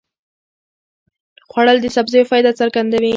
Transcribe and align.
خوړل 1.49 1.77
د 1.81 1.87
سبزیو 1.95 2.27
فایده 2.31 2.51
څرګندوي 2.59 3.09